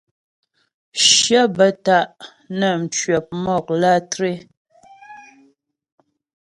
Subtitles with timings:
[1.07, 2.11] Shyə bə́ ta'
[2.59, 4.31] nə́ mcwəp mɔk lǎtré.